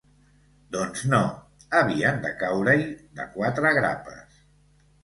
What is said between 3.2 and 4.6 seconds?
de quatre grapes!